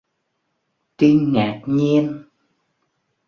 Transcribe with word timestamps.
Trinh 0.97 1.31
ngạc 1.33 1.61
nhiên 1.65 2.23